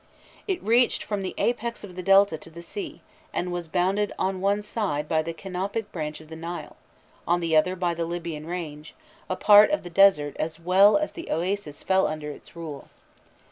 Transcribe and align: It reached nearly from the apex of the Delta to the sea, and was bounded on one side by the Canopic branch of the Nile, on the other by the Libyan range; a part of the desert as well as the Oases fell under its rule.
It 0.47 0.63
reached 0.63 1.01
nearly 1.03 1.07
from 1.09 1.21
the 1.21 1.35
apex 1.37 1.83
of 1.83 1.95
the 1.95 2.01
Delta 2.01 2.35
to 2.35 2.49
the 2.49 2.63
sea, 2.63 3.01
and 3.31 3.51
was 3.51 3.67
bounded 3.67 4.11
on 4.17 4.41
one 4.41 4.63
side 4.63 5.07
by 5.07 5.21
the 5.21 5.31
Canopic 5.31 5.91
branch 5.91 6.19
of 6.19 6.27
the 6.27 6.35
Nile, 6.35 6.75
on 7.27 7.39
the 7.39 7.55
other 7.55 7.75
by 7.75 7.93
the 7.93 8.05
Libyan 8.05 8.47
range; 8.47 8.95
a 9.29 9.35
part 9.35 9.69
of 9.69 9.83
the 9.83 9.91
desert 9.91 10.35
as 10.39 10.59
well 10.59 10.97
as 10.97 11.11
the 11.11 11.29
Oases 11.29 11.83
fell 11.83 12.07
under 12.07 12.31
its 12.31 12.55
rule. 12.55 12.87